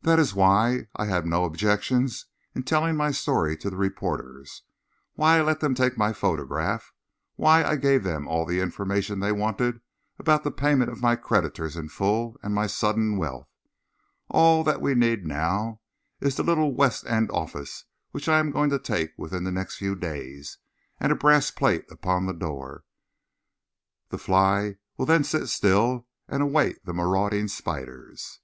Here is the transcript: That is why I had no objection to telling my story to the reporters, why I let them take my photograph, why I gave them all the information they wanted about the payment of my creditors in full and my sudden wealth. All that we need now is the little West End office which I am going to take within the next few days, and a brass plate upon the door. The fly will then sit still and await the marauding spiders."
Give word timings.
That 0.00 0.18
is 0.18 0.34
why 0.34 0.88
I 0.96 1.04
had 1.06 1.24
no 1.24 1.44
objection 1.44 2.08
to 2.08 2.62
telling 2.64 2.96
my 2.96 3.12
story 3.12 3.56
to 3.58 3.70
the 3.70 3.76
reporters, 3.76 4.62
why 5.14 5.38
I 5.38 5.42
let 5.42 5.60
them 5.60 5.76
take 5.76 5.96
my 5.96 6.12
photograph, 6.12 6.92
why 7.36 7.62
I 7.62 7.76
gave 7.76 8.02
them 8.02 8.26
all 8.26 8.44
the 8.44 8.58
information 8.58 9.20
they 9.20 9.30
wanted 9.30 9.80
about 10.18 10.42
the 10.42 10.50
payment 10.50 10.90
of 10.90 11.00
my 11.00 11.14
creditors 11.14 11.76
in 11.76 11.90
full 11.90 12.36
and 12.42 12.52
my 12.52 12.66
sudden 12.66 13.16
wealth. 13.18 13.46
All 14.28 14.64
that 14.64 14.80
we 14.80 14.96
need 14.96 15.24
now 15.26 15.80
is 16.20 16.34
the 16.34 16.42
little 16.42 16.74
West 16.74 17.06
End 17.06 17.30
office 17.30 17.84
which 18.10 18.28
I 18.28 18.40
am 18.40 18.50
going 18.50 18.70
to 18.70 18.80
take 18.80 19.12
within 19.16 19.44
the 19.44 19.52
next 19.52 19.76
few 19.76 19.94
days, 19.94 20.58
and 20.98 21.12
a 21.12 21.14
brass 21.14 21.52
plate 21.52 21.84
upon 21.88 22.26
the 22.26 22.34
door. 22.34 22.82
The 24.08 24.18
fly 24.18 24.78
will 24.96 25.06
then 25.06 25.22
sit 25.22 25.46
still 25.46 26.08
and 26.26 26.42
await 26.42 26.84
the 26.84 26.92
marauding 26.92 27.46
spiders." 27.46 28.40